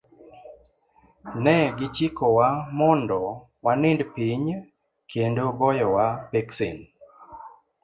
[1.43, 2.47] Ne gichikowa
[2.79, 3.19] mondo
[3.65, 4.45] wanind piny,
[5.11, 6.77] kendo goyowa peksen.